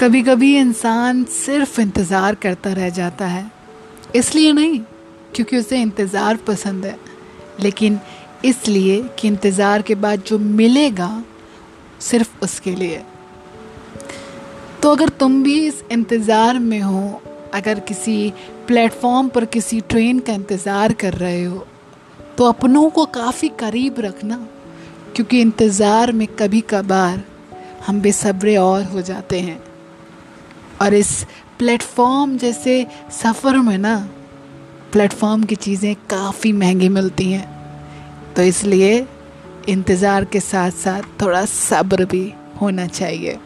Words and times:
कभी 0.00 0.20
कभी 0.22 0.56
इंसान 0.58 1.22
सिर्फ़ 1.24 1.80
इंतज़ार 1.80 2.34
करता 2.34 2.72
रह 2.72 2.88
जाता 2.90 3.26
है। 3.26 3.50
इसलिए 4.16 4.52
नहीं, 4.52 4.78
क्योंकि 5.34 5.56
उसे 5.56 5.80
इंतज़ार 5.82 6.36
पसंद 6.46 6.84
है। 6.86 6.96
लेकिन 7.60 7.98
इसलिए 8.44 9.02
कि 9.18 9.28
इंतज़ार 9.28 9.82
के 9.82 9.94
बाद 9.96 10.22
जो 10.22 10.38
मिलेगा, 10.38 11.10
सिर्फ़ 12.00 12.44
उसके 12.44 12.74
लिए। 12.74 13.02
तो 14.82 14.90
अगर 14.90 15.08
तुम 15.10 15.42
भी 15.42 15.58
इस 15.66 15.82
इंतज़ार 15.92 16.58
में 16.60 16.80
हो, 16.80 17.20
अगर 17.54 17.80
किसी 17.82 18.32
प्लेटफॉर्म 18.66 19.28
पर 19.28 19.44
किसी 19.46 19.80
ट्रेन 19.82 20.18
का 20.20 20.32
इंतज़ार 20.34 20.92
कर 20.94 21.14
रहे 21.14 21.44
हो 21.44 21.66
तो 22.38 22.44
अपनों 22.46 22.88
को 22.90 23.04
काफ़ी 23.06 23.48
करीब 23.60 23.94
रखना, 24.00 24.36
क्योंकि 25.16 25.40
इंतज़ार 25.40 26.12
में 26.12 26.26
कभी 26.38 26.60
कभार 26.70 27.22
हम 27.86 28.00
बेसब्रे 28.00 28.56
और 28.58 28.84
हो 28.84 29.02
जाते 29.02 29.40
हैं। 29.40 29.62
और 30.82 30.94
इस 30.94 31.26
प्लेटफॉर्म 31.58 32.36
जैसे 32.38 32.86
सफ़र 33.12 33.56
में 33.56 33.78
ना, 33.78 33.96
प्लेटफॉर्म 34.92 35.42
की 35.42 35.56
चीज़ें 35.56 35.94
काफ़ी 36.10 36.52
महँगी 36.52 36.88
मिलती 36.88 37.30
हैं। 37.32 38.34
तो 38.34 38.42
इसलिए 38.42 39.06
इंतज़ार 39.68 40.24
के 40.24 40.40
साथ 40.40 40.70
साथ 40.70 41.02
थोड़ा 41.22 41.44
सब्र 41.44 42.04
भी 42.04 42.32
होना 42.60 42.86
चाहिए। 42.86 43.38